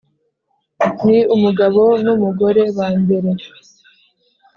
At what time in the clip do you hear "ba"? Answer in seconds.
2.77-2.87